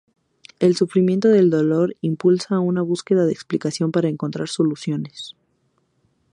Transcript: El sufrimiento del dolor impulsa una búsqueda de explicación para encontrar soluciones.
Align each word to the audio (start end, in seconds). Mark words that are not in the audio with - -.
El 0.59 0.75
sufrimiento 0.75 1.27
del 1.27 1.51
dolor 1.51 1.95
impulsa 2.01 2.57
una 2.59 2.81
búsqueda 2.81 3.23
de 3.27 3.33
explicación 3.33 3.91
para 3.91 4.09
encontrar 4.09 4.49
soluciones. 4.49 5.35